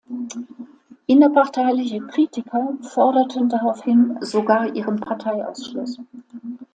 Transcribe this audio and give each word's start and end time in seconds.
Innerparteiliche 1.05 1.99
Kritiker 1.99 2.73
forderten 2.81 3.49
daraufhin 3.49 4.17
sogar 4.21 4.73
ihren 4.75 4.99
Parteiausschluss. 4.99 5.99